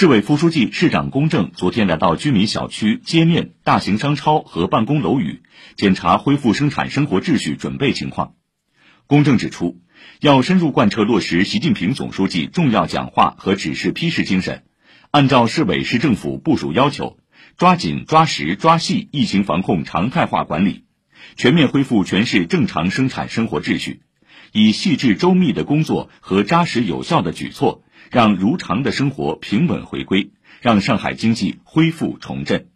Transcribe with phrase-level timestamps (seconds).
[0.00, 5.42] 市委副书记、市长龚正昨天来到居民小区、街面、大型商超和办公楼宇，
[5.76, 8.32] 检查恢复生产生活秩序准备情况。
[9.06, 9.82] 龚正指出，
[10.20, 14.64] 要深入贯彻落实习近平总书记重要讲话和指示批示精神，
[15.10, 17.18] 按照市委市政府部署要求，
[17.58, 20.86] 抓紧抓实抓细疫情防控常态化管理，
[21.36, 24.00] 全面恢复全市正常生产生活秩序，
[24.52, 27.84] 以细致周密的工作和扎实有效的举措。
[28.10, 30.30] 让如常的生活平稳回归，
[30.62, 32.70] 让上海经济恢复重振。